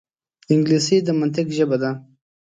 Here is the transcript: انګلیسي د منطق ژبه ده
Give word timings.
انګلیسي 0.53 0.97
د 1.03 1.07
منطق 1.19 1.47
ژبه 1.57 1.77
ده 1.81 1.91